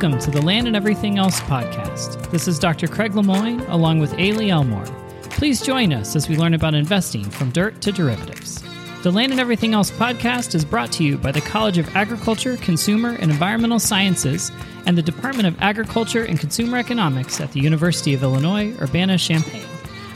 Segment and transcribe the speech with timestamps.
[0.00, 2.30] Welcome to the Land and Everything Else podcast.
[2.30, 2.88] This is Dr.
[2.88, 4.86] Craig Lemoine along with Ailey Elmore.
[5.24, 8.64] Please join us as we learn about investing from dirt to derivatives.
[9.02, 12.56] The Land and Everything Else podcast is brought to you by the College of Agriculture,
[12.56, 14.50] Consumer, and Environmental Sciences
[14.86, 19.66] and the Department of Agriculture and Consumer Economics at the University of Illinois, Urbana Champaign.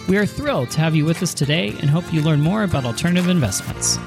[0.09, 2.87] We are thrilled to have you with us today and hope you learn more about
[2.87, 3.99] alternative investments.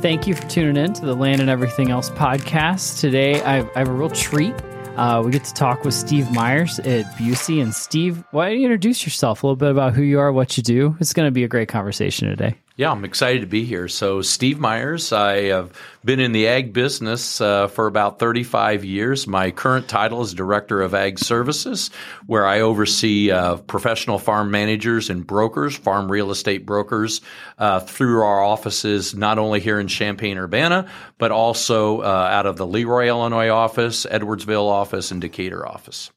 [0.00, 3.00] Thank you for tuning in to the Land and Everything Else podcast.
[3.00, 4.54] Today, I have, I have a real treat.
[4.96, 7.60] Uh, we get to talk with Steve Myers at Busey.
[7.60, 10.56] And Steve, why don't you introduce yourself a little bit about who you are, what
[10.56, 10.96] you do?
[11.00, 12.56] It's going to be a great conversation today.
[12.80, 13.88] Yeah, I'm excited to be here.
[13.88, 15.70] So, Steve Myers, I have
[16.02, 19.26] been in the ag business uh, for about 35 years.
[19.26, 21.90] My current title is Director of Ag Services,
[22.24, 27.20] where I oversee uh, professional farm managers and brokers, farm real estate brokers,
[27.58, 32.56] uh, through our offices, not only here in Champaign Urbana, but also uh, out of
[32.56, 36.10] the Leroy, Illinois office, Edwardsville office, and Decatur office.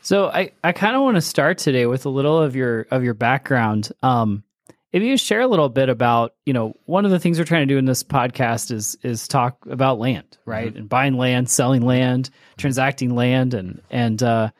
[0.00, 3.04] So, I, I kind of want to start today with a little of your of
[3.04, 3.90] your background.
[4.02, 4.44] Um,
[4.92, 7.66] if you share a little bit about, you know, one of the things we're trying
[7.66, 10.68] to do in this podcast is is talk about land, right?
[10.68, 10.78] Mm-hmm.
[10.78, 14.50] And buying land, selling land, transacting land, and and uh,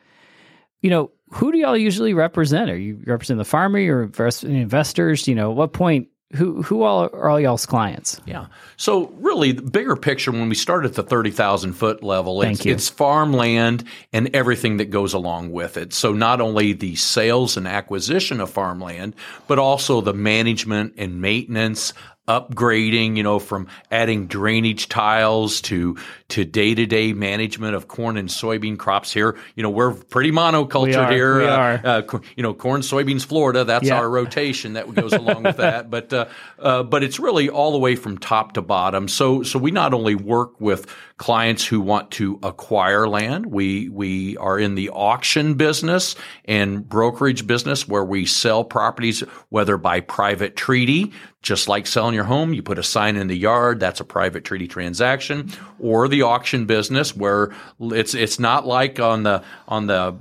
[0.81, 2.69] you know, who do y'all usually represent?
[2.69, 4.11] Are you representing the farmer or
[4.43, 5.27] investors?
[5.27, 8.19] You know, what point who who all are all y'all's clients?
[8.25, 8.47] Yeah.
[8.75, 12.65] So really, the bigger picture when we start at the thirty thousand foot level, it's,
[12.65, 15.93] it's farmland and everything that goes along with it.
[15.93, 19.15] So not only the sales and acquisition of farmland,
[19.47, 21.93] but also the management and maintenance
[22.27, 25.97] upgrading, you know, from adding drainage tiles to
[26.29, 29.37] to day to day management of corn and soybean crops here.
[29.55, 31.37] You know, we're pretty monocultured we are, here.
[31.39, 31.81] We uh, are.
[31.83, 33.63] Uh, you know, corn, soybeans, Florida.
[33.63, 33.97] That's yeah.
[33.97, 35.87] our rotation that goes along with that.
[35.97, 36.25] But uh,
[36.59, 39.07] uh, but it's really all the way from top to bottom.
[39.07, 43.47] So so we not only work with clients who want to acquire land.
[43.47, 49.77] We we are in the auction business and brokerage business where we sell properties whether
[49.77, 53.79] by private treaty just like selling your home, you put a sign in the yard,
[53.79, 59.23] that's a private treaty transaction, or the auction business where it's it's not like on
[59.23, 60.17] the on the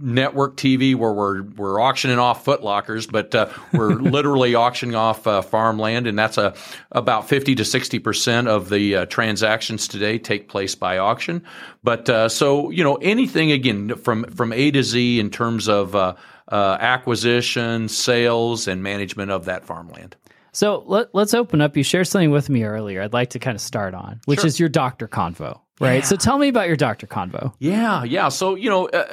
[0.00, 5.42] network TV where we're we're auctioning off footlockers, but uh, we're literally auctioning off uh,
[5.42, 6.54] farmland, and that's a
[6.92, 11.42] about fifty to sixty percent of the uh, transactions today take place by auction.
[11.82, 15.94] But uh, so you know anything again from from A to Z in terms of
[15.94, 16.14] uh,
[16.48, 20.16] uh, acquisition, sales, and management of that farmland.
[20.56, 21.76] So let, us open up.
[21.76, 23.02] You shared something with me earlier.
[23.02, 24.46] I'd like to kind of start on, which sure.
[24.46, 25.96] is your doctor convo, right?
[25.96, 26.02] Yeah.
[26.02, 27.52] So tell me about your doctor convo.
[27.58, 28.28] Yeah, yeah.
[28.28, 29.04] So you know, uh,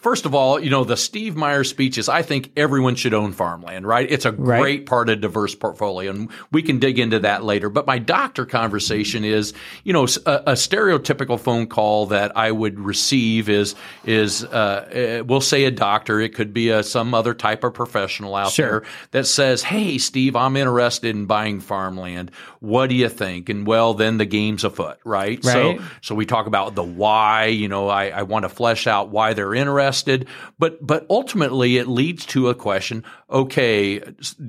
[0.00, 3.86] First of all, you know, the Steve Myers speeches, I think everyone should own farmland,
[3.86, 4.10] right?
[4.10, 4.86] It's a great right.
[4.86, 7.68] part of diverse portfolio, and we can dig into that later.
[7.68, 9.52] But my doctor conversation is,
[9.84, 13.74] you know, a, a stereotypical phone call that I would receive is,
[14.06, 17.74] is, uh, uh, we'll say a doctor, it could be a, some other type of
[17.74, 18.70] professional out sure.
[18.70, 22.30] there that says, Hey, Steve, I'm interested in buying farmland.
[22.60, 23.50] What do you think?
[23.50, 25.44] And well, then the game's afoot, right?
[25.44, 25.78] right.
[25.78, 29.10] So, so we talk about the why, you know, I, I want to flesh out
[29.10, 30.26] why they're interested
[30.60, 33.02] but but ultimately it leads to a question.
[33.30, 34.00] Okay,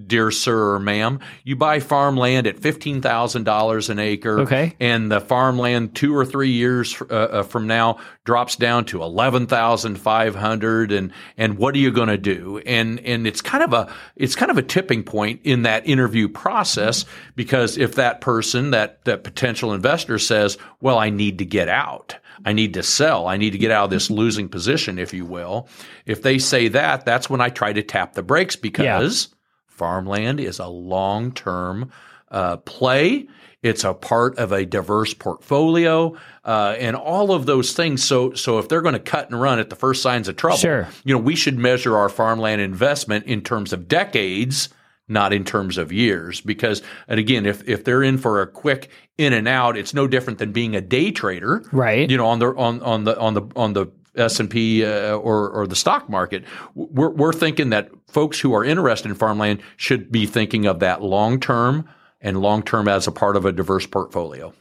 [0.07, 5.11] dear sir or ma'am, you buy farmland at fifteen thousand dollars an acre, okay, and
[5.11, 9.99] the farmland two or three years uh, uh from now drops down to eleven thousand
[9.99, 12.61] five hundred, and and what are you going to do?
[12.65, 16.27] And and it's kind of a it's kind of a tipping point in that interview
[16.27, 21.67] process because if that person that that potential investor says, well, I need to get
[21.67, 22.15] out.
[22.45, 23.27] I need to sell.
[23.27, 25.67] I need to get out of this losing position, if you will.
[26.05, 29.37] If they say that, that's when I try to tap the brakes because yeah.
[29.67, 31.91] farmland is a long term
[32.29, 33.27] uh, play.
[33.61, 38.03] It's a part of a diverse portfolio, uh, and all of those things.
[38.03, 40.57] So, so if they're going to cut and run at the first signs of trouble,
[40.57, 40.87] sure.
[41.03, 44.69] you know, we should measure our farmland investment in terms of decades
[45.11, 46.41] not in terms of years.
[46.41, 50.07] Because, and again, if, if they're in for a quick in and out, it's no
[50.07, 52.09] different than being a day trader, right?
[52.09, 55.15] You know, on the on on the on the on the S and P uh,
[55.15, 56.43] or or the stock market.
[56.75, 61.01] We're we're thinking that folks who are interested in farmland should be thinking of that
[61.01, 61.87] long term
[62.19, 64.53] and long term as a part of a diverse portfolio.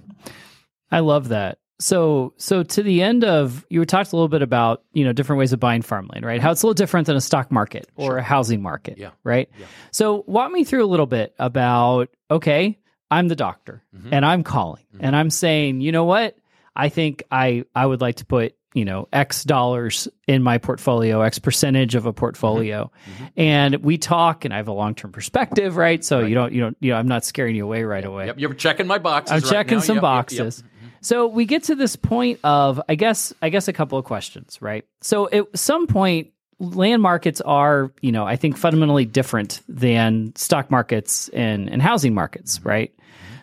[0.91, 1.59] I love that.
[1.81, 5.39] So, so to the end of you talked a little bit about you know different
[5.39, 6.41] ways of buying farmland, right?
[6.41, 8.17] How it's a little different than a stock market or sure.
[8.19, 9.11] a housing market, yeah.
[9.25, 9.49] right?
[9.59, 9.67] Yeah.
[9.91, 12.79] So, walk me through a little bit about okay,
[13.11, 14.13] I'm the doctor mm-hmm.
[14.13, 15.05] and I'm calling mm-hmm.
[15.05, 16.37] and I'm saying, you know what?
[16.77, 21.23] I think I I would like to put you know x dollars in my portfolio
[21.23, 23.25] x percentage of a portfolio mm-hmm.
[23.25, 23.41] mm-hmm.
[23.41, 26.29] and we talk and i have a long-term perspective right so right.
[26.29, 28.55] you don't you don't you know i'm not scaring you away right away yep you're
[28.55, 29.85] checking my boxes i'm right checking now.
[29.85, 30.80] some yep, boxes yep.
[31.01, 34.61] So we get to this point of i guess i guess a couple of questions
[34.61, 40.33] right so at some point land markets are you know i think fundamentally different than
[40.37, 42.69] stock markets and, and housing markets mm-hmm.
[42.69, 42.95] right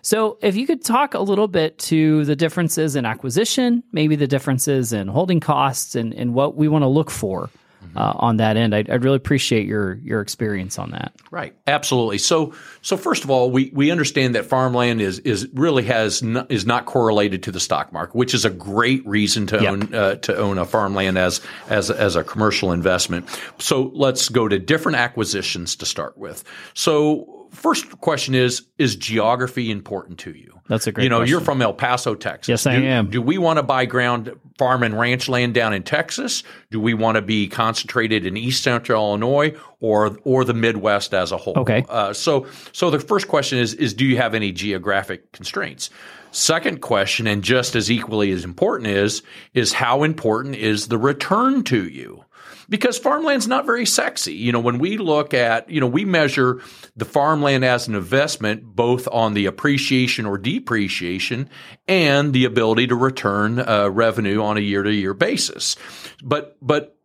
[0.07, 4.25] so, if you could talk a little bit to the differences in acquisition, maybe the
[4.25, 7.49] differences in holding costs, and, and what we want to look for.
[7.97, 11.15] Uh, on that end, I'd, I'd, really appreciate your your experience on that.
[11.31, 12.19] Right, absolutely.
[12.19, 12.53] So,
[12.83, 16.85] so first of all, we we understand that farmland is is really has is not
[16.85, 19.73] correlated to the stock market, which is a great reason to yep.
[19.73, 23.27] own uh, to own a farmland as as as a commercial investment.
[23.57, 26.43] So, let's go to different acquisitions to start with.
[26.75, 30.59] So first question is is geography important to you?
[30.67, 31.05] That's a great.
[31.05, 31.31] You know, question.
[31.31, 32.49] you're from El Paso, Texas.
[32.49, 33.09] Yes, I do, am.
[33.09, 36.43] Do we want to buy ground, farm, and ranch land down in Texas?
[36.71, 41.31] Do we want to be concentrated in East Central Illinois or or the Midwest as
[41.31, 41.53] a whole?
[41.57, 41.85] Okay.
[41.87, 45.89] Uh, so so the first question is is do you have any geographic constraints?
[46.31, 49.23] Second question, and just as equally as important, is
[49.53, 52.23] is how important is the return to you?
[52.69, 54.33] Because farmland's not very sexy.
[54.33, 56.61] You know, when we look at, you know, we measure
[56.95, 61.49] the farmland as an investment both on the appreciation or depreciation
[61.87, 65.75] and the ability to return uh, revenue on a year to year basis.
[66.23, 66.97] But, but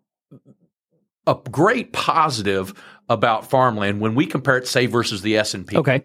[1.26, 2.74] a great positive
[3.08, 5.76] about farmland when we compare it, say, versus the S and P.
[5.76, 6.04] Okay,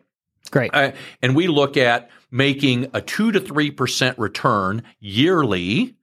[0.51, 0.71] great.
[0.73, 0.91] Uh,
[1.21, 5.95] and we look at making a two to three percent return yearly,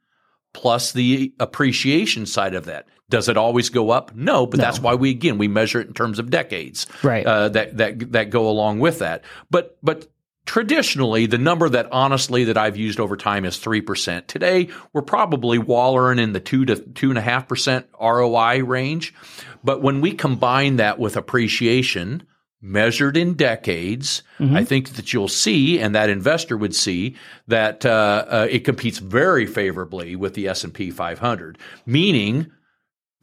[0.53, 2.89] plus the appreciation side of that.
[3.11, 4.15] Does it always go up?
[4.15, 4.65] No, but no.
[4.65, 7.27] that's why we again we measure it in terms of decades, right?
[7.27, 9.25] Uh, that that that go along with that.
[9.51, 10.09] But but
[10.47, 14.27] traditionally, the number that honestly that I've used over time is three percent.
[14.29, 19.15] Today, we're probably wallering in the two to two and a half percent ROI range.
[19.63, 22.23] But when we combine that with appreciation,
[22.65, 24.57] measured in decades, mm-hmm.
[24.57, 27.17] I think that you'll see, and that investor would see
[27.49, 32.51] that uh, uh, it competes very favorably with the S and P 500, meaning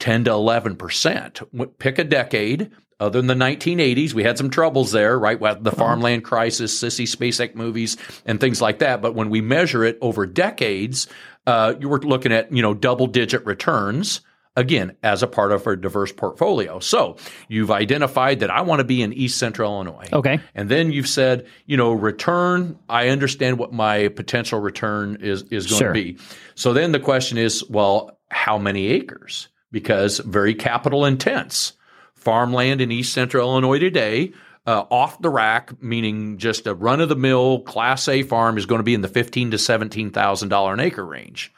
[0.01, 1.77] 10 to 11%.
[1.79, 2.71] Pick a decade.
[2.99, 5.39] Other than the 1980s, we had some troubles there, right?
[5.39, 9.01] The farmland crisis, Sissy Spacek movies, and things like that.
[9.01, 11.07] But when we measure it over decades,
[11.47, 14.21] uh, you were looking at you know double digit returns
[14.55, 16.77] again as a part of our diverse portfolio.
[16.79, 20.09] So you've identified that I want to be in East Central Illinois.
[20.13, 20.39] Okay.
[20.53, 25.67] And then you've said, you know, return, I understand what my potential return is is
[25.67, 25.87] going sure.
[25.87, 26.17] to be.
[26.53, 29.47] So then the question is, well, how many acres?
[29.71, 31.73] Because very capital intense.
[32.15, 34.33] Farmland in East Central Illinois today,
[34.67, 38.67] uh, off the rack, meaning just a run of the mill Class A farm, is
[38.67, 41.51] going to be in the fifteen to seventeen thousand dollar an acre range.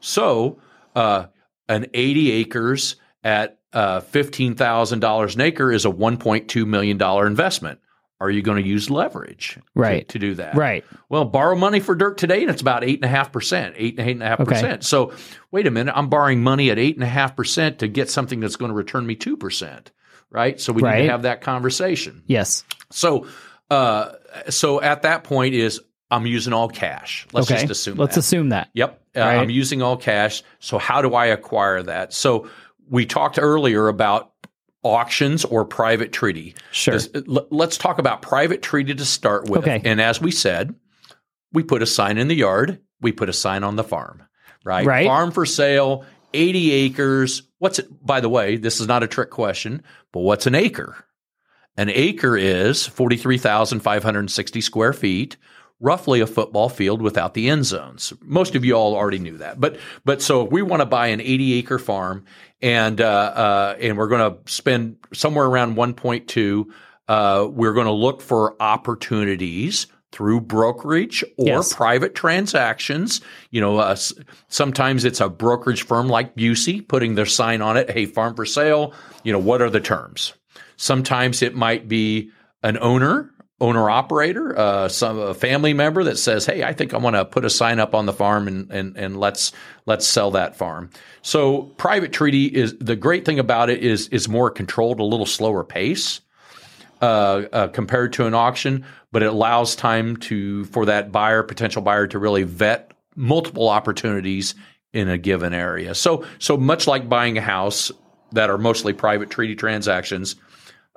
[0.00, 0.60] So,
[0.94, 1.26] uh,
[1.68, 6.66] an eighty acres at uh, fifteen thousand dollars an acre is a one point two
[6.66, 7.80] million dollar investment
[8.20, 10.06] are you going to use leverage right.
[10.08, 10.54] to, to, do that?
[10.54, 10.84] Right.
[11.08, 13.98] Well, borrow money for dirt today, and it's about eight and a half percent, eight
[13.98, 14.84] and eight and a half percent.
[14.84, 15.12] So
[15.50, 18.40] wait a minute, I'm borrowing money at eight and a half percent to get something
[18.40, 19.90] that's going to return me two percent.
[20.30, 20.60] Right.
[20.60, 21.00] So we right.
[21.00, 22.22] need to have that conversation.
[22.26, 22.64] Yes.
[22.90, 23.26] So,
[23.70, 24.12] uh,
[24.48, 25.80] so at that point is
[26.10, 27.26] I'm using all cash.
[27.32, 27.60] Let's okay.
[27.60, 27.96] just assume.
[27.96, 28.20] Let's that.
[28.20, 28.68] assume that.
[28.74, 29.00] Yep.
[29.16, 29.36] Uh, right.
[29.38, 30.42] I'm using all cash.
[30.58, 32.12] So how do I acquire that?
[32.12, 32.48] So
[32.88, 34.29] we talked earlier about
[34.82, 36.54] auctions or private treaty.
[36.72, 36.94] Sure.
[36.94, 39.60] This, uh, let's talk about private treaty to start with.
[39.60, 39.80] Okay.
[39.84, 40.74] And as we said,
[41.52, 44.22] we put a sign in the yard, we put a sign on the farm,
[44.64, 44.86] right?
[44.86, 45.06] Right.
[45.06, 47.42] Farm for sale, 80 acres.
[47.58, 47.88] What's it?
[48.04, 49.82] By the way, this is not a trick question,
[50.12, 51.04] but what's an acre?
[51.76, 55.36] An acre is 43,560 square feet,
[55.80, 58.12] roughly a football field without the end zones.
[58.22, 59.58] Most of you all already knew that.
[59.58, 62.24] But but so if we want to buy an 80 acre farm
[62.62, 66.66] and uh, uh, and we're going to spend somewhere around 1.2.
[67.08, 71.72] Uh, we're going to look for opportunities through brokerage or yes.
[71.72, 73.20] private transactions.
[73.50, 73.96] You know, uh,
[74.48, 78.44] sometimes it's a brokerage firm like Busey putting their sign on it, "Hey, farm for
[78.44, 78.92] sale."
[79.24, 80.34] You know, what are the terms?
[80.76, 82.30] Sometimes it might be
[82.62, 86.98] an owner owner operator, uh, some a family member that says, "Hey, I think I
[86.98, 89.52] want to put a sign up on the farm and and and let's
[89.86, 90.90] let's sell that farm."
[91.22, 95.26] So private treaty is the great thing about it is is more controlled, a little
[95.26, 96.20] slower pace
[97.02, 101.82] uh, uh, compared to an auction, but it allows time to for that buyer, potential
[101.82, 104.54] buyer, to really vet multiple opportunities
[104.92, 105.94] in a given area.
[105.94, 107.92] So so much like buying a house
[108.32, 110.36] that are mostly private treaty transactions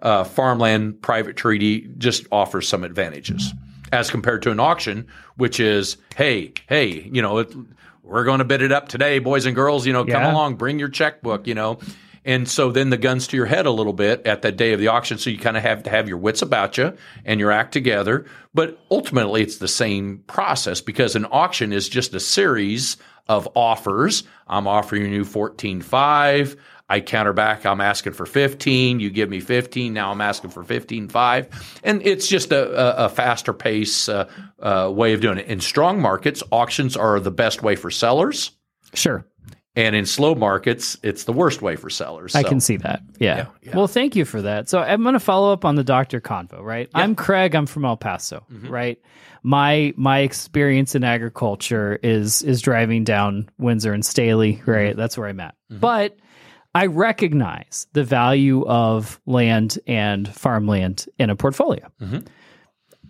[0.03, 3.51] uh, farmland private treaty just offers some advantages
[3.91, 5.07] as compared to an auction,
[5.37, 7.53] which is, hey, hey, you know, it,
[8.03, 9.87] we're going to bid it up today, boys and girls.
[9.87, 10.31] You know, come Yeah.
[10.33, 11.47] along, bring your checkbook.
[11.47, 11.79] You know.
[12.25, 14.79] And so then the guns to your head a little bit at that day of
[14.79, 15.17] the auction.
[15.17, 16.95] So you kind of have to have your wits about you
[17.25, 18.25] and your act together.
[18.53, 22.95] But ultimately, it's the same process because an auction is just a series
[23.27, 24.23] of offers.
[24.47, 26.55] I'm offering you 14.5.
[26.93, 27.65] I counter back.
[27.65, 28.99] I'm asking for 15.
[28.99, 29.93] You give me 15.
[29.93, 31.47] Now I'm asking for 15.5.
[31.83, 35.47] And it's just a, a, faster pace uh, uh, way of doing it.
[35.47, 38.51] In strong markets, auctions are the best way for sellers.
[38.93, 39.25] Sure.
[39.75, 42.35] And in slow markets, it's the worst way for sellers.
[42.35, 43.01] I can see that.
[43.17, 43.37] Yeah.
[43.37, 43.75] Yeah, yeah.
[43.75, 44.69] Well, thank you for that.
[44.69, 46.21] So I'm going to follow up on the Dr.
[46.21, 46.89] Convo, right?
[46.93, 47.55] I'm Craig.
[47.55, 48.69] I'm from El Paso, Mm-hmm.
[48.69, 48.99] right?
[49.41, 54.71] My my experience in agriculture is is driving down Windsor and Staley, Mm-hmm.
[54.71, 54.95] right?
[54.95, 55.55] That's where I'm at.
[55.71, 56.17] But
[56.75, 61.87] I recognize the value of land and farmland in a portfolio.
[62.01, 62.25] Mhm.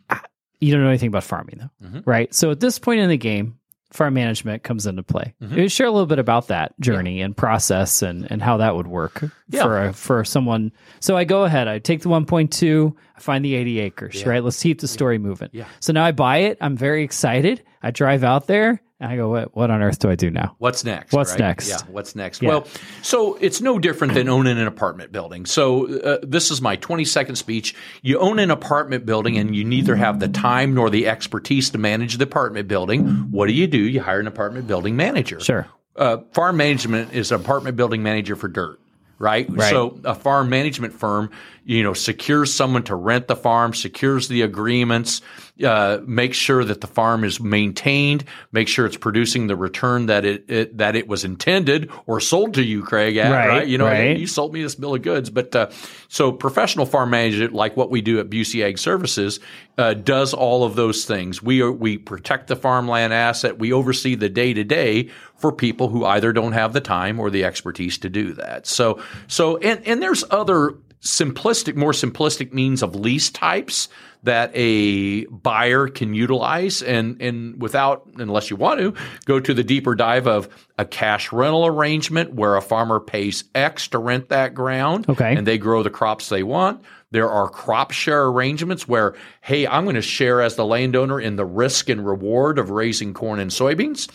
[0.10, 0.22] Ah,
[0.60, 2.04] You don't know anything about farming, though, Mhm.
[2.06, 2.34] right?
[2.34, 3.56] So at this point in the game,
[3.92, 5.34] farm management comes into play.
[5.42, 5.70] Mhm.
[5.72, 9.24] Share a little bit about that journey and process and, and how that would work
[9.50, 9.62] Yeah.
[9.64, 10.72] for a, for someone.
[11.00, 14.30] So I go ahead, I take the 1.2, I find the 80 acres, Yeah.
[14.30, 14.44] right?
[14.44, 15.50] Let's keep the story moving.
[15.54, 15.66] Yeah.
[15.80, 16.58] So now I buy it.
[16.60, 17.62] I'm very excited.
[17.84, 20.56] I drive out there and I go, what, what on earth do I do now?
[20.60, 21.12] What's next?
[21.12, 21.40] What's right?
[21.40, 21.68] next?
[21.68, 22.42] Yeah, what's next?
[22.42, 22.48] Yeah.
[22.48, 22.68] Well,
[23.02, 25.46] so it's no different than owning an apartment building.
[25.46, 27.76] So uh, this is my 20 second speech.
[28.02, 31.78] You own an apartment building and you neither have the time nor the expertise to
[31.78, 33.04] manage the apartment building.
[33.30, 33.78] What do you do?
[33.78, 35.42] You hire an apartment building manager.
[35.42, 35.68] Sure.
[35.98, 38.80] Uh, farm management is an apartment building manager for dirt.
[39.20, 39.48] Right?
[39.50, 39.70] Right.
[39.70, 41.30] So a farm management firm,
[41.66, 45.22] you know, secures someone to rent the farm, secures the agreements,
[45.64, 50.26] uh, makes sure that the farm is maintained, make sure it's producing the return that
[50.26, 53.16] it, it that it was intended or sold to you, Craig.
[53.18, 54.18] At, Right, right, You know, right.
[54.18, 55.30] you sold me this bill of goods.
[55.30, 55.70] But uh,
[56.10, 59.40] so professional farm management, like what we do at Busey Ag Services,
[59.78, 61.42] uh, does all of those things.
[61.42, 63.60] We are, we protect the farmland asset.
[63.60, 67.30] We oversee the day to day for people who either don't have the time or
[67.30, 68.66] the expertise to do that.
[68.68, 73.90] So so and and there's other simplistic, more simplistic means of lease types
[74.24, 78.94] that a buyer can utilize and and without unless you want to
[79.26, 83.90] go to the deeper dive of a cash rental arrangement where a farmer pays X
[83.90, 85.36] to rent that ground Okay.
[85.36, 86.82] and they grow the crops they want.
[87.12, 91.36] There are crop share arrangements where, hey, I'm going to share as the landowner in
[91.36, 94.10] the risk and reward of raising corn and soybeans.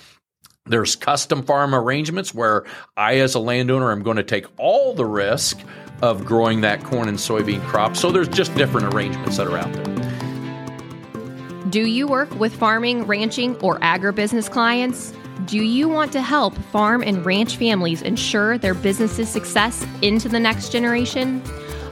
[0.64, 2.64] There's custom farm arrangements where
[2.97, 5.61] I, as a landowner, am going to take all the risk
[6.02, 7.97] of growing that corn and soybean crop.
[7.97, 9.85] So there's just different arrangements that are out there.
[11.71, 15.12] Do you work with farming, ranching, or agribusiness clients?
[15.45, 20.40] Do you want to help farm and ranch families ensure their business's success into the
[20.40, 21.43] next generation?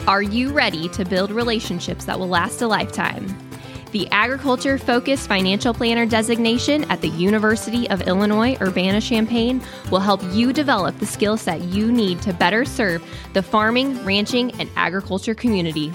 [0.07, 3.46] Are you ready to build relationships that will last a lifetime?
[3.93, 10.21] The Agriculture Focused Financial Planner designation at the University of Illinois Urbana Champaign will help
[10.33, 13.03] you develop the skill set you need to better serve
[13.33, 15.93] the farming, ranching, and agriculture community.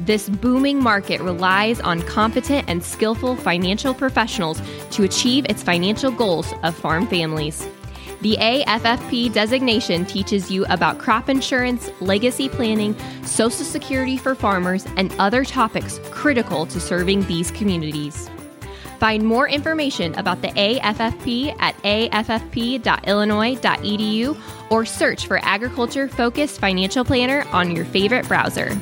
[0.00, 4.60] This booming market relies on competent and skillful financial professionals
[4.90, 7.66] to achieve its financial goals of farm families.
[8.22, 15.12] The AFFP designation teaches you about crop insurance, legacy planning, social security for farmers, and
[15.18, 18.30] other topics critical to serving these communities.
[19.00, 27.44] Find more information about the AFFP at affp.illinois.edu or search for Agriculture Focused Financial Planner
[27.50, 28.78] on your favorite browser.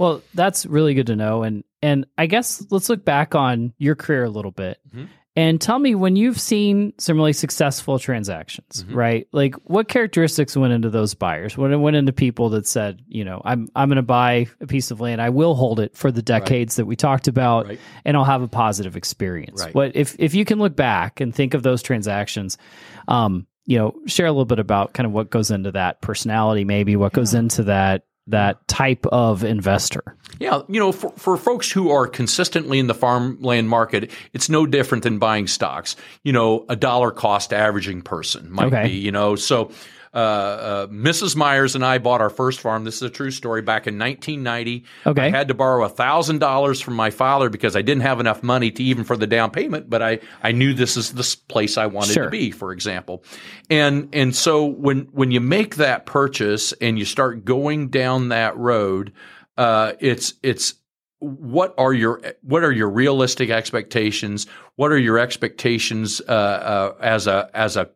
[0.00, 1.42] Well, that's really good to know.
[1.42, 5.08] And and I guess let's look back on your career a little bit Mhm.
[5.36, 8.94] and tell me when you've seen some really successful transactions, Mhm.
[8.94, 9.26] right?
[9.32, 11.56] Like what characteristics went into those buyers?
[11.56, 14.90] What went into people that said, you know, I'm I'm going to buy a piece
[14.90, 17.78] of land, I will hold it for the decades that we talked about, Right.
[18.04, 19.62] and I'll have a positive experience.
[19.64, 19.74] Right.
[19.74, 22.56] What if if you can look back and think of those transactions,
[23.08, 26.64] um, you know, share a little bit about kind of what goes into that personality,
[26.64, 30.16] maybe what goes into that that type of investor.
[30.38, 34.66] Yeah, you know, for, for folks who are consistently in the farmland market, it's no
[34.66, 35.96] different than buying stocks.
[36.24, 38.88] You know, a dollar cost averaging person might Okay.
[38.88, 39.36] be, you know.
[39.36, 39.70] So,
[40.12, 41.36] uh, uh, Mrs.
[41.36, 42.84] Myers and I bought our first farm.
[42.84, 43.62] This is a true story.
[43.62, 45.26] Back in 1990, Okay.
[45.26, 48.70] I had to borrow thousand dollars from my father because I didn't have enough money
[48.72, 49.88] to even for the down payment.
[49.88, 52.24] But I, I knew this is the place I wanted Sure.
[52.24, 53.22] to be, for example.
[53.68, 58.56] And and so when when you make that purchase and you start going down that
[58.56, 59.12] road,
[59.56, 60.74] uh, it's it's
[61.20, 64.46] what are your what are your realistic expectations?
[64.76, 67.90] What are your expectations uh, uh, as a as a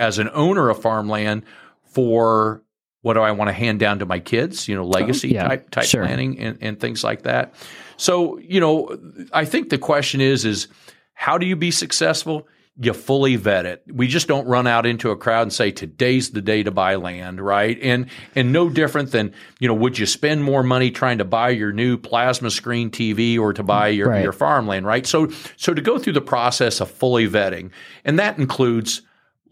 [0.00, 1.44] as an owner of farmland
[1.84, 2.62] for
[3.02, 4.66] What do I want to hand down to my kids?
[4.66, 6.04] You know, legacy yeah, type type sure.
[6.04, 7.54] planning and, and things like that.
[7.96, 8.98] So, you know,
[9.32, 10.68] I think the question is is
[11.12, 12.48] how do you be successful?
[12.76, 13.84] You fully vet it.
[13.92, 16.96] We just don't run out into a crowd and say today's the day to buy
[16.96, 17.78] land, right?
[17.80, 21.50] And and no different than you know, would you spend more money trying to buy
[21.50, 24.24] your new plasma screen TV or to buy your Right.
[24.24, 25.06] your farmland, right?
[25.06, 27.70] So so to go through the process of fully vetting,
[28.04, 29.02] and that includes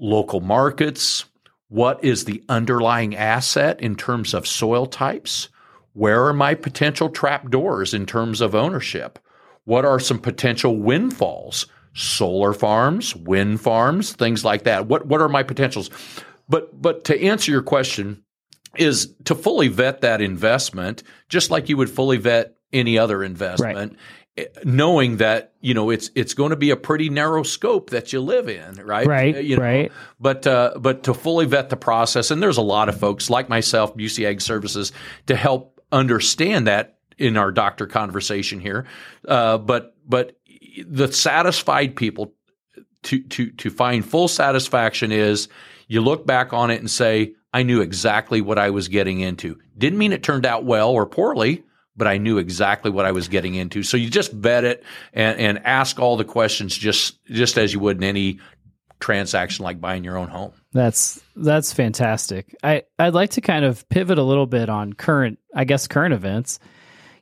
[0.02, 1.24] local markets,
[1.68, 5.48] what is the underlying asset in terms of soil types?
[5.94, 9.18] Where are my potential trap doors in terms of ownership?
[9.64, 11.66] What are some potential windfalls?
[11.94, 14.86] Solar farms, wind farms, things like that.
[14.86, 15.90] What what are my potentials?
[16.48, 18.24] But but to answer your question
[18.76, 23.92] is to fully vet that investment just like you would fully vet any other investment
[23.92, 23.96] eh,
[24.64, 28.20] knowing that you know it's it's going to be a pretty narrow scope that you
[28.20, 29.92] live in right Right, you know, right.
[30.18, 33.48] but uh, but to fully vet the process, and there's a lot of folks like
[33.48, 34.92] myself, Busey Ag Services,
[35.26, 38.86] to help understand that in our doctor conversation here.
[39.28, 40.38] Uh, but but
[40.86, 42.32] the satisfied people
[43.02, 45.48] to to to find full satisfaction is
[45.88, 49.58] you look back on it and say, I knew exactly what I was getting into.
[49.76, 51.64] Didn't mean it turned out well or poorly.
[51.96, 53.82] But I knew exactly what I was getting into.
[53.82, 54.82] So you just vet it
[55.12, 58.40] and, and ask all the questions just just as you would in any
[59.02, 60.52] transaction like buying your own home.
[60.72, 62.56] That's that's fantastic.
[62.62, 66.14] I I'd like to kind of pivot a little bit on current, I guess, current
[66.14, 66.58] events.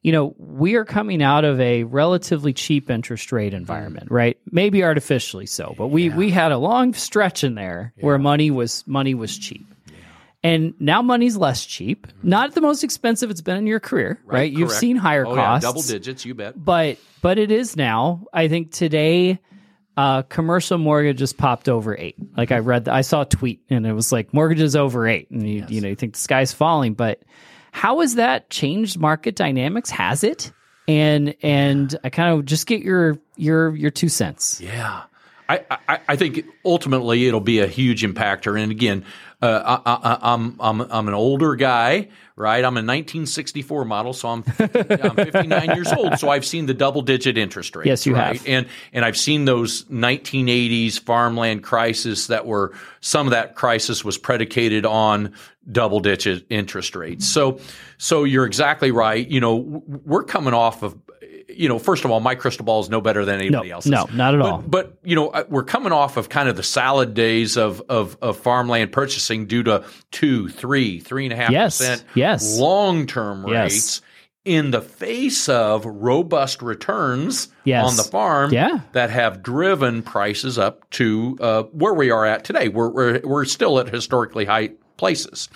[0.03, 4.13] You know, we are coming out of a relatively cheap interest rate environment, mm.
[4.13, 4.39] right?
[4.51, 8.87] Maybe artificially so, but we we had a long stretch in there where money was
[8.87, 9.67] money was cheap.
[10.43, 12.07] And now money's less cheap.
[12.23, 14.51] Not the most expensive it's been in your career, right?
[14.51, 15.65] You've seen higher oh, costs.
[15.65, 16.63] Yeah, double digits, you bet.
[16.63, 18.25] but but it is now.
[18.33, 19.39] I think today,
[19.99, 22.17] uh, commercial mortgages popped over eight.
[22.39, 25.47] Like I read, I saw a tweet and it was like mortgages over eight, and
[25.47, 27.23] you you know you think the sky's falling, but
[27.73, 29.91] how has that changed market dynamics?
[29.91, 30.53] Has it?
[30.89, 34.59] And and I kind of just get your your your two cents.
[34.61, 35.03] Yeah.
[35.51, 38.61] I, I, I think ultimately it'll be a huge impactor.
[38.61, 39.05] And again,
[39.43, 42.59] uh, I, I, I'm, I'm, I'm an older guy, right?
[42.59, 46.19] I'm a 1964 model, so I'm, 50, I'm 59 years old.
[46.21, 47.87] So I've seen the double digit interest rates.
[47.87, 48.37] Yes, you right?
[48.37, 48.47] have.
[48.47, 54.19] And, and I've seen those 1980s farmland crisis that were, some of that crisis was
[54.19, 55.35] predicated on
[55.73, 57.27] double digit interest rates.
[57.27, 57.59] So,
[57.99, 59.27] so you're exactly right.
[59.27, 60.97] You know, we're coming off of,
[61.57, 63.91] you know, first of all, my crystal ball is no better than anybody No, else's.
[63.91, 64.59] no, not at all.
[64.67, 68.37] But you know, we're coming off of kind of the salad days of of, of
[68.39, 72.59] farmland purchasing due to two, three, three and a half Yes, percent yes.
[72.59, 73.73] long term Yes.
[73.73, 74.03] rates
[74.47, 77.87] in the face of robust returns Yes.
[77.87, 78.81] on the farm Yeah.
[78.93, 82.69] that have driven prices up to uh, where we are at today.
[82.69, 85.49] We're, we're we're still at historically high places.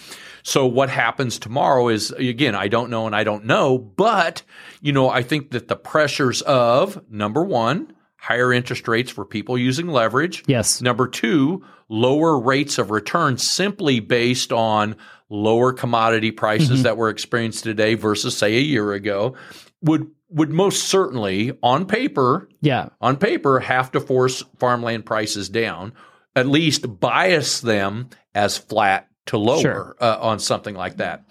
[0.44, 4.42] So what happens tomorrow is again, I don't know and I don't know, but
[4.80, 9.56] you know, I think that the pressures of number one, higher interest rates for people
[9.58, 10.44] using leverage.
[10.46, 10.80] Yes.
[10.82, 14.96] Number two, lower rates of return simply based on
[15.30, 16.82] lower commodity prices Mm-hmm.
[16.82, 19.34] that were experienced today versus say a year ago
[19.82, 22.88] would would most certainly on paper Yeah.
[23.00, 25.92] on paper have to force farmland prices down,
[26.36, 29.96] at least bias them as flat to lower Sure.
[30.00, 31.24] uh, on something like that.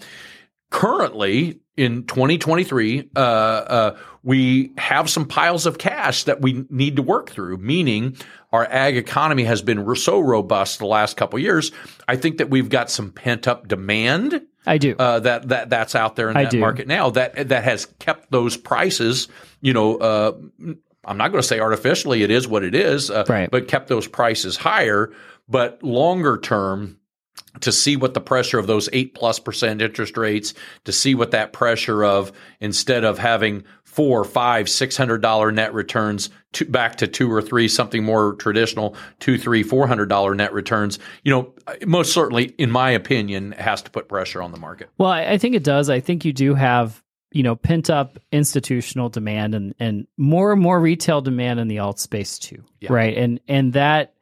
[0.69, 7.03] Currently, in 2023, uh, uh, we have some piles of cash that we need to
[7.03, 8.15] work through, meaning
[8.51, 11.71] our ag economy has been so robust the last couple of years.
[12.07, 14.95] I think that we've got some pent up demand I do.
[14.97, 16.59] uh, that that that's out there in I that do.
[16.59, 19.27] market now that that has kept those prices.
[19.61, 20.31] You know, uh,
[21.05, 23.49] I'm not going to say artificially; it is what it is, uh, Right.
[23.51, 25.11] but kept those prices higher.
[25.49, 26.97] But longer term,
[27.61, 30.53] to see what the pressure of those eight plus percent interest rates,
[30.85, 35.71] to see what that pressure of instead of having four, five, six hundred dollar net
[35.73, 40.33] returns to back to two or three, something more traditional, two, three, four hundred dollar
[40.33, 40.97] net returns.
[41.23, 41.53] You know,
[41.85, 44.89] most certainly, in my opinion, has to put pressure on the market.
[44.97, 45.91] Well, I, I think it does.
[45.91, 50.61] I think you do have, you know, pent up institutional demand and and more and
[50.61, 52.63] more retail demand in the alt space too.
[52.79, 52.91] Yeah.
[52.91, 53.15] Right.
[53.15, 54.15] And and that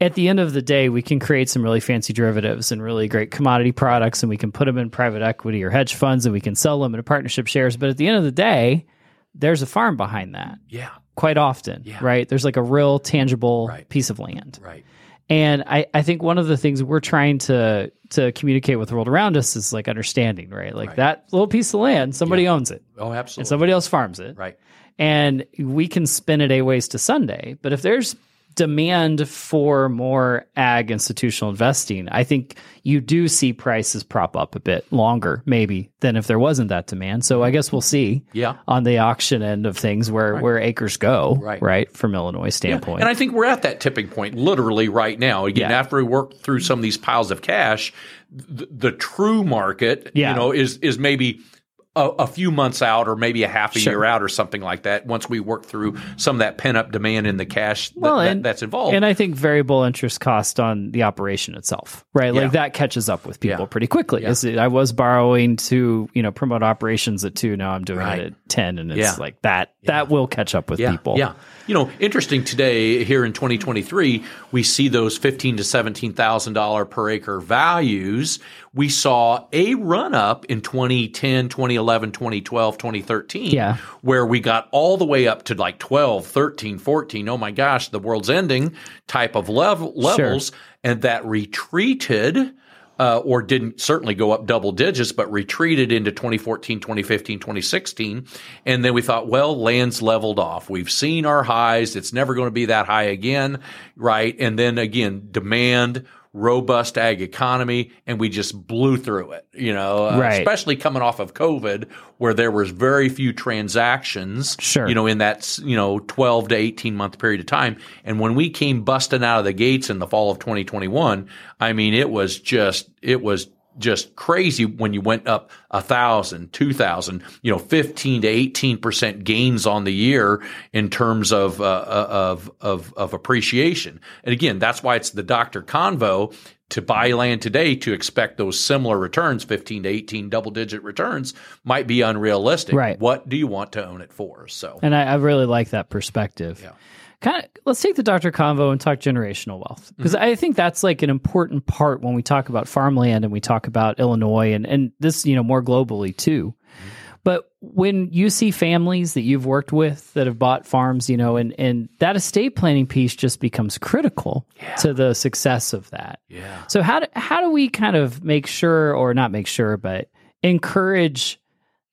[0.00, 3.08] at the end of the day, we can create some really fancy derivatives and really
[3.08, 6.32] great commodity products and we can put them in private equity or hedge funds and
[6.32, 7.76] we can sell them in partnership shares.
[7.76, 8.86] But at the end of the day,
[9.34, 11.82] there's a farm behind that Yeah, quite often.
[11.84, 11.98] Yeah.
[12.00, 12.28] Right.
[12.28, 13.88] There's like a real tangible Right.
[13.88, 14.58] piece of land.
[14.62, 14.84] right.
[15.30, 18.94] And I, I think one of the things we're trying to to communicate with the
[18.94, 20.74] world around us is like understanding, right?
[20.74, 20.96] Like Right.
[20.96, 23.48] that little piece of land, somebody owns it Oh, and absolutely.
[23.48, 24.38] somebody else farms it.
[24.38, 24.56] right.
[24.98, 27.56] And we can spin it a ways to Sunday.
[27.60, 28.16] But if there's
[28.54, 34.60] demand for more ag institutional investing, I think you do see prices prop up a
[34.60, 37.24] bit longer, maybe, than if there wasn't that demand.
[37.24, 38.56] So I guess we'll see yeah.
[38.66, 40.42] on the auction end of things where, right.
[40.42, 41.62] where acres go, right.
[41.62, 42.98] right, from Illinois standpoint.
[42.98, 43.06] Yeah.
[43.06, 45.46] And I think we're at that tipping point literally right now.
[45.46, 45.78] Again, yeah.
[45.78, 47.92] after we work through some of these piles of cash,
[48.30, 51.40] the, the true market, you know, is is maybe–
[51.98, 53.92] a, a, few months out or maybe a half a sure.
[53.92, 56.92] year out or something like that once we work through some of that pent up
[56.92, 58.94] demand in the cash well, and, that, that's involved.
[58.94, 62.32] And I think variable interest cost on the operation itself, right?
[62.32, 62.42] Yeah.
[62.42, 63.66] Like that catches up with people yeah.
[63.66, 64.22] pretty quickly.
[64.22, 64.62] Yeah.
[64.62, 67.56] I was borrowing to, you know, promote operations at two.
[67.56, 68.20] Now I'm doing right.
[68.20, 71.18] it at 10 and it's like that, that will catch up with people.
[71.18, 71.34] Yeah.
[71.68, 76.86] You know, interesting today here in 2023, we see those fifteen to seventeen thousand dollar
[76.86, 78.38] per acre values.
[78.72, 83.76] We saw a run up in 2010, 2011, 2012, 2013, yeah.
[84.00, 87.28] where we got all the way up to like 12, 13, 14.
[87.28, 88.74] Oh my gosh, the world's ending
[89.06, 90.46] type of level, levels.
[90.46, 90.58] Sure.
[90.82, 92.54] And that retreated
[92.98, 98.26] uh, or didn't certainly go up double digits, but retreated into 2014, 2015, 2016.
[98.66, 100.68] And then we thought, well, land's leveled off.
[100.68, 101.96] We've seen our highs.
[101.96, 103.60] It's never going to be that high again,
[103.96, 104.34] right?
[104.38, 106.06] And then again, demand
[106.38, 110.40] robust ag economy and we just blew through it you know uh, right.
[110.40, 114.88] especially coming off of covid where there was very few transactions sure.
[114.88, 118.34] you know in that you know 12 to 18 month period of time and when
[118.34, 121.28] we came busting out of the gates in the fall of 2021
[121.60, 123.48] i mean it was just it was
[123.78, 128.78] just crazy when you went up a thousand, two thousand, you know, fifteen to eighteen
[128.78, 134.00] percent gains on the year in terms of uh, uh, of of of appreciation.
[134.24, 136.34] And again, that's why it's the doctor convo
[136.70, 141.32] to buy land today to expect those similar returns, 15 to 18 double digit returns,
[141.64, 142.74] might be unrealistic.
[142.74, 142.98] Right.
[142.98, 144.48] What do you want to own it for?
[144.48, 146.60] So, and I, I really like that perspective.
[146.62, 146.72] Yeah
[147.20, 148.30] kind of let's take the Dr.
[148.30, 150.24] Convo and talk generational wealth because mm-hmm.
[150.24, 153.66] I think that's like an important part when we talk about farmland and we talk
[153.66, 156.54] about Illinois and and this you know more globally too.
[156.54, 156.88] Mm-hmm.
[157.24, 161.36] But when you see families that you've worked with that have bought farms, you know,
[161.36, 164.74] and and that estate planning piece just becomes critical yeah.
[164.76, 166.20] to the success of that.
[166.28, 166.64] Yeah.
[166.68, 170.08] So how do, how do we kind of make sure or not make sure but
[170.42, 171.40] encourage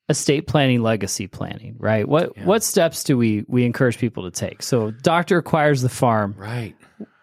[0.09, 2.07] estate planning legacy planning right?
[2.07, 2.45] What yeah.
[2.45, 4.61] what steps do we we encourage people to take?
[4.61, 6.35] So doctor acquires the farm.
[6.37, 6.75] Right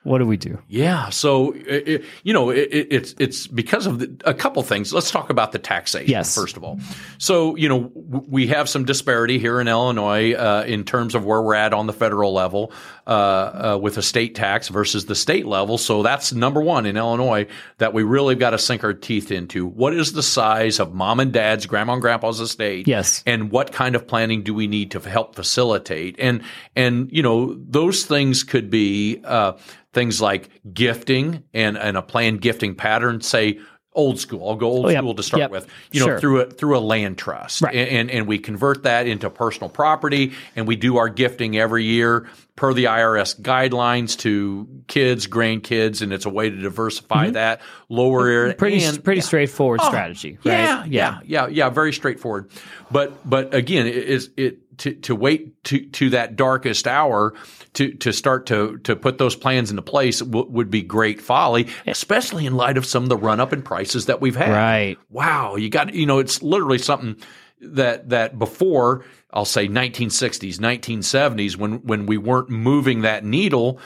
[0.05, 0.59] what do we do?
[0.67, 4.93] Yeah, so it, you know it, it's it's because of the, a couple things.
[4.93, 6.35] Let's talk about the taxation yes.
[6.35, 6.81] first of all.
[7.19, 11.41] So you know we have some disparity here in Illinois uh, in terms of where
[11.41, 12.73] we're at on the federal level
[13.07, 15.79] uh, uh, with a state tax versus the state level.
[15.79, 17.47] So that's number one in Illinois
[17.79, 19.67] that we really got to sink our teeth into.
[19.67, 22.89] What is the size of mom and dad's, grandma and grandpa's estate?
[22.89, 26.17] Yes, and what kind of planning do we need to help facilitate?
[26.19, 26.43] And
[26.75, 29.53] and you know those things could be uh,
[29.93, 33.59] things like gifting and, and a planned gifting pattern, say
[33.95, 34.49] old school.
[34.49, 35.01] I'll go old oh, yep.
[35.01, 35.51] school to start yep.
[35.51, 35.67] with.
[35.91, 36.21] You know, sure.
[36.21, 37.75] through a through a land trust, right.
[37.75, 42.29] and, and, we convert that into personal property, and we do our gifting every year
[42.57, 47.33] per the IRS guidelines to kids, grandkids, and it's a way to diversify mm-hmm.
[47.35, 47.61] that.
[47.89, 49.27] Lower pretty and, pretty yeah.
[49.27, 50.53] straightforward oh, strategy, right?
[50.53, 52.51] Yeah, yeah, yeah, yeah, very straightforward.
[52.91, 57.35] But but again, it is it to, to wait to, to that darkest hour
[57.75, 61.69] to, to start to, to put those plans into place w- would be great folly,
[61.87, 64.51] especially in light of some of the run up in prices that we've had.
[64.51, 64.97] Right.
[65.11, 65.57] Wow.
[65.57, 67.17] You got, you know, it's literally something
[67.61, 73.79] that, that before I'll say 1960s, 1970s, when, when we weren't moving that needle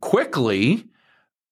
[0.00, 0.84] quickly,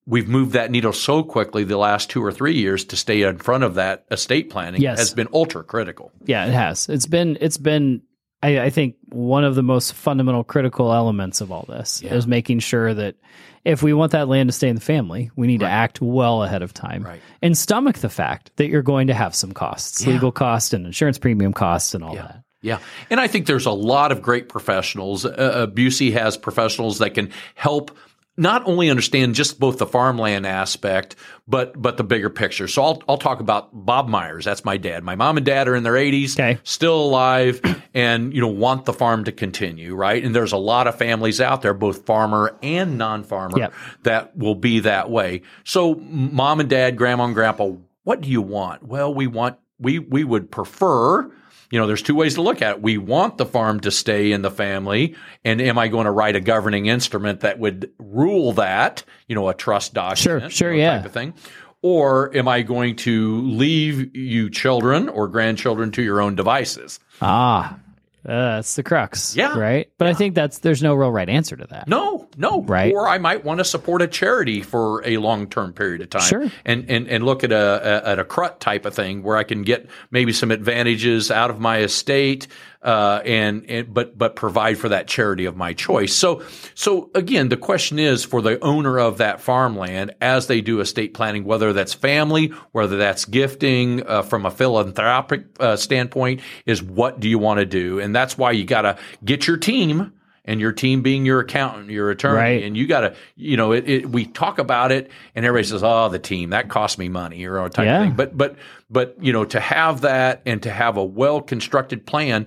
[0.07, 3.39] we've moved that needle so quickly the last two or three years to stay in
[3.39, 4.99] front of that estate planning yes.
[4.99, 6.13] has been ultra critical.
[6.25, 6.89] Yeah, it has.
[6.89, 8.03] It's been it's been
[8.47, 12.15] I, I, think one of the most fundamental critical elements of all this yeah.
[12.15, 13.17] is making sure that
[13.65, 15.69] if we want that land to stay in the family, we need right.
[15.69, 17.21] to act well ahead of time right.
[17.43, 20.13] and stomach the fact that you're going to have some costs, yeah.
[20.13, 22.23] legal costs and insurance premium costs and all yeah.
[22.23, 22.43] that.
[22.63, 22.79] Yeah.
[23.11, 25.25] And I think there's a lot of great professionals.
[25.25, 27.97] Uh, uh Busey has professionals that can help
[28.37, 31.17] not only understand just both the farmland aspect,
[31.49, 32.69] but but the bigger picture.
[32.69, 34.45] So I'll I'll talk about Bob Myers.
[34.45, 35.05] That's my dad.
[35.05, 36.59] My mom and dad are in their 80s, okay.
[36.63, 37.61] still alive,
[37.95, 40.23] and you know want the farm to continue, right?
[40.23, 43.75] And there's a lot of families out there, both farmer and non-farmer, yep.
[44.03, 45.43] that will be that way.
[45.65, 47.73] So mom and dad, grandma and grandpa,
[48.05, 48.83] what do you want?
[48.83, 51.31] Well, we want we we would prefer
[51.71, 52.83] you know, there's two ways to look at it.
[52.83, 55.17] We want the farm to stay in the family.
[55.45, 59.49] And am I going to write a governing instrument that would rule that, you know,
[59.49, 60.43] a trust document?
[60.43, 60.97] Sure, sure, you know, yeah.
[60.99, 61.35] Type of thing.
[61.83, 66.99] Or am I going to leave you children or grandchildren to your own devices?
[67.21, 67.79] Ah,
[68.27, 69.37] Uh, that's the crux.
[69.37, 69.57] Yeah.
[69.57, 69.89] Right.
[69.99, 70.11] But yeah.
[70.11, 71.87] I think that's there's no real right answer to that.
[71.87, 72.63] No, no.
[72.63, 72.93] Right.
[72.93, 76.23] Or I might want to support a charity for a long term period of time.
[76.23, 76.51] Sure.
[76.65, 79.45] And and and look at a, a at a CRUT type of thing where I
[79.45, 82.49] can get maybe some advantages out of my estate.
[82.83, 86.15] Uh, and, and but but provide for that charity of my choice.
[86.15, 86.43] So
[86.75, 91.15] so again, the question is for the owner of that farmland as they do estate
[91.15, 97.19] planning, whether that's family, whether that's gifting uh, from a philanthropic uh, standpoint, is what
[97.19, 97.99] do you want to do?
[97.99, 100.13] And that's why you got to get your team
[100.47, 102.63] and your team being your accountant, your attorney, Right.
[102.63, 105.83] and you got to, you know, it, it, we talk about it, and everybody says,
[105.83, 107.99] "Oh, the team that cost me money," or a type Yeah.
[108.01, 108.17] of thing.
[108.17, 108.57] But but
[108.89, 112.47] but you know, to have that and to have a well constructed plan,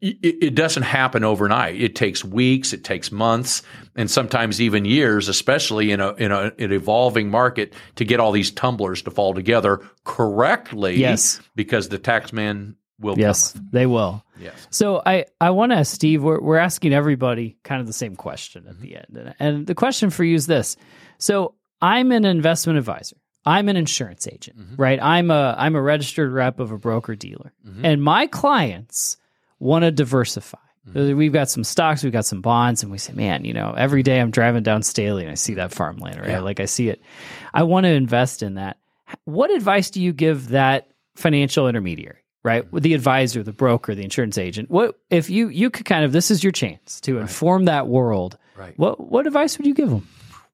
[0.00, 1.80] it, it doesn't happen overnight.
[1.80, 3.62] It takes weeks, it takes months,
[3.96, 8.32] and sometimes even years, especially in a in a, an evolving market, to get all
[8.32, 10.96] these tumblers to fall together correctly.
[10.98, 11.40] Yes.
[11.54, 13.18] because the tax man will.
[13.18, 14.24] Yes, they will.
[14.38, 14.66] Yes.
[14.70, 18.16] So I, I want to ask Steve, we're, we're asking everybody kind of the same
[18.16, 19.16] question at the mm-hmm.
[19.18, 19.26] end.
[19.26, 20.76] And, and the question for you is this.
[21.18, 23.16] So I'm an investment advisor.
[23.46, 24.76] I'm an insurance agent, mm-hmm.
[24.76, 24.98] right?
[25.02, 27.52] I'm a I'm a registered rep of a broker dealer.
[27.66, 27.84] Mm-hmm.
[27.84, 29.18] And my clients
[29.58, 30.58] want to diversify.
[30.92, 34.02] We've got some stocks, we've got some bonds, and we say, man, you know, every
[34.02, 36.28] day I'm driving down Staley and I see that farmland, right?
[36.28, 36.40] Yeah.
[36.40, 37.00] Like I see it.
[37.54, 38.76] I want to invest in that.
[39.24, 42.23] What advice do you give that financial intermediary?
[42.44, 42.70] Right?
[42.72, 44.70] With the advisor, the broker, the insurance agent.
[44.70, 48.38] What if you you could kind of this is your chance to inform that world?
[48.56, 48.78] Right.
[48.78, 50.06] What what advice would you give them?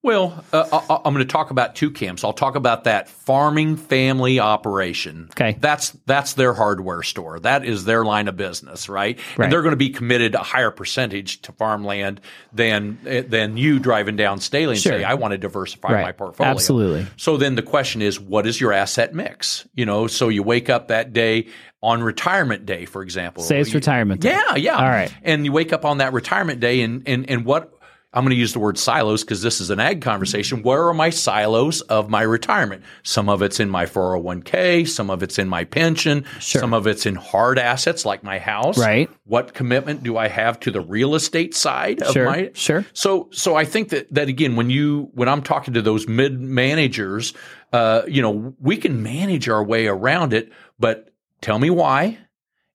[0.02, 2.24] Well, uh, I, I'm going to talk about two camps.
[2.24, 5.28] I'll talk about that farming family operation.
[5.32, 5.58] Okay.
[5.60, 7.38] that's that's their hardware store.
[7.40, 9.18] That is their line of business, right?
[9.36, 9.44] Right.
[9.44, 14.16] And they're going to be committed a higher percentage to farmland than than you driving
[14.16, 14.92] down Staley and Sure.
[14.92, 16.02] say, "I want to diversify Right.
[16.02, 17.06] my portfolio." Absolutely.
[17.18, 19.68] So then the question is, what is your asset mix?
[19.74, 21.48] You know, so you wake up that day
[21.82, 23.42] on retirement day, for example.
[23.42, 24.30] Say it's You- retirement day.
[24.30, 24.76] Yeah, yeah.
[24.76, 25.12] All right.
[25.22, 27.72] And you wake up on that retirement day, and and and what
[28.12, 30.64] I'm going to use the word silos because this is an ag conversation.
[30.64, 32.82] Where are my silos of my retirement?
[33.04, 36.60] Some of it's in my 401k, some of it's in my pension, Sure.
[36.60, 38.76] some of it's in hard assets like my house.
[38.76, 39.08] Right.
[39.26, 42.84] What commitment do I have to the real estate side of Sure, my sure.
[42.92, 46.40] so so I think that that again when you when I'm talking to those mid
[46.40, 47.32] managers,
[47.72, 51.09] uh, you know, we can manage our way around it, but
[51.40, 52.18] tell me why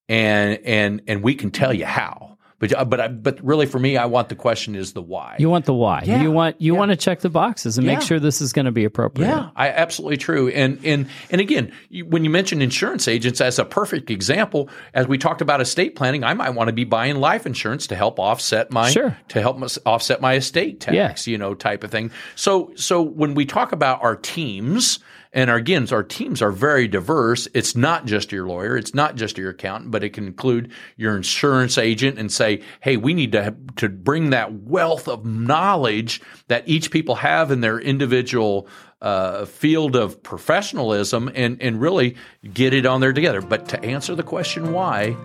[0.09, 2.31] and and and we can tell you how.
[2.57, 5.35] But but I, but really for me I want the question is the why.
[5.39, 6.03] You want the why.
[6.05, 6.21] Yeah.
[6.21, 6.79] You want you Yeah.
[6.79, 9.27] want to check the boxes and make sure this is going to be appropriate.
[9.27, 10.47] Yeah, I absolutely true.
[10.47, 15.05] And and and again, you, when you mention insurance agents as a perfect example, as
[15.05, 18.19] we talked about estate planning, I might want to be buying life insurance to help
[18.19, 19.17] offset my Sure.
[19.29, 22.09] to help offset my estate tax, you know, type of thing.
[22.35, 24.99] So so when we talk about our teams.
[25.35, 27.45] And our, again, our teams are very diverse.
[27.53, 31.15] It's not just your lawyer, it's not just your accountant, but it can include your
[31.15, 36.63] insurance agent and say, "Hey, we need to to bring that wealth of knowledge that
[36.67, 38.69] each people have in their individual
[39.01, 42.15] uh, field of professionalism and and really
[42.53, 45.17] get it on there together." But to answer the question why,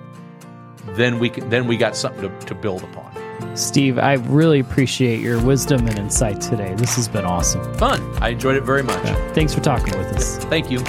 [0.97, 3.20] then we can, then we got something to, to build upon.
[3.55, 6.75] Steve, I really appreciate your wisdom and insight today.
[6.75, 7.63] This has been awesome.
[7.75, 8.01] Fun.
[8.23, 9.03] I enjoyed it very much.
[9.35, 10.39] Thanks for talking with us.
[10.45, 10.81] Thank you.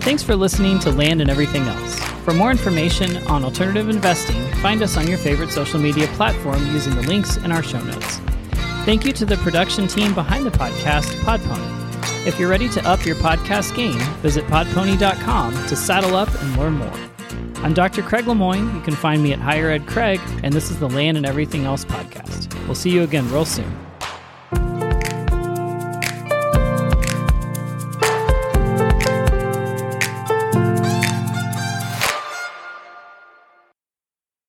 [0.00, 1.98] Thanks for listening to Land and Everything Else.
[2.24, 6.94] For more information on alternative investing, find us on your favorite social media platform using
[6.94, 8.18] the links in our show notes.
[8.84, 12.26] Thank you to the production team behind the podcast, Podpony.
[12.26, 16.74] If you're ready to up your podcast game, visit podpony.com to saddle up and learn
[16.74, 17.13] more.
[17.64, 18.02] I'm Dr.
[18.02, 18.74] Craig Lemoine.
[18.74, 21.64] You can find me at Higher Ed Craig, and this is the Land and Everything
[21.64, 22.54] Else podcast.
[22.66, 23.74] We'll see you again real soon.